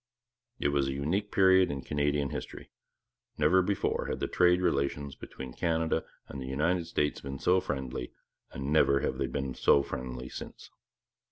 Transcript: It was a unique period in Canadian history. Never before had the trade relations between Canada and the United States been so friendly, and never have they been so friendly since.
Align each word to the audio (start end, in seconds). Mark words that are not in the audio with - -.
It 0.59 0.69
was 0.69 0.87
a 0.87 0.93
unique 0.93 1.31
period 1.31 1.69
in 1.69 1.83
Canadian 1.83 2.31
history. 2.31 2.71
Never 3.37 3.61
before 3.61 4.07
had 4.07 4.19
the 4.19 4.27
trade 4.27 4.59
relations 4.59 5.13
between 5.13 5.53
Canada 5.53 6.05
and 6.27 6.41
the 6.41 6.47
United 6.47 6.87
States 6.87 7.21
been 7.21 7.37
so 7.37 7.59
friendly, 7.61 8.11
and 8.49 8.73
never 8.73 9.01
have 9.01 9.19
they 9.19 9.27
been 9.27 9.53
so 9.53 9.83
friendly 9.83 10.27
since. 10.27 10.71